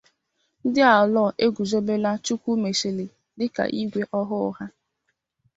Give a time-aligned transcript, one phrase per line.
[0.65, 3.05] Ndị Alor Eguzobela Chukwumesili
[3.37, 4.65] Dịka Igwe Ọhụụ Ha